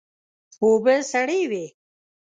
اوبه 0.61 0.95
سړې 1.11 1.41
وې. 1.51 1.65